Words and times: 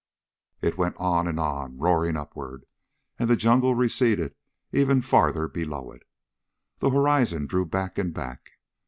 It 0.61 0.79
went 0.79 0.95
on 0.97 1.27
and 1.27 1.39
on, 1.39 1.77
roaring 1.77 2.17
upward, 2.17 2.65
and 3.19 3.29
the 3.29 3.35
jungle 3.35 3.75
receded 3.75 4.33
ever 4.73 4.99
farther 5.03 5.47
below 5.47 5.91
it. 5.91 6.01
The 6.79 6.89
horizon 6.89 7.45
drew 7.45 7.67
back 7.67 7.99
and 7.99 8.11
back. 8.11 8.49